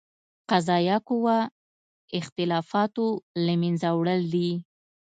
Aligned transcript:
قضائیه 0.51 0.97
قوه 1.09 1.37
اختلافاتو 2.19 3.07
له 3.45 3.53
منځه 3.61 3.89
وړل 3.97 4.21
دي. 4.33 4.51